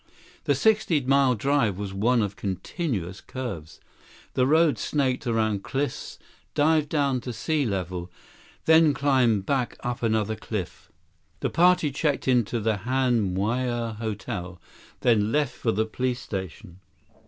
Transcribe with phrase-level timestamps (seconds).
[0.45, 3.79] The sixty mile drive was one of continuous curves.
[4.33, 6.17] The road snaked around cliffs,
[6.55, 8.09] dived down to sea level,
[8.65, 10.91] then climbed back up another cliff.
[11.41, 14.59] The party checked into the Han Maui Hotel,
[15.01, 16.79] then left for the police station.